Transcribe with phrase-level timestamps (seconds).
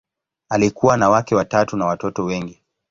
[0.49, 2.61] Alikuwa na wake watatu na watoto wengi.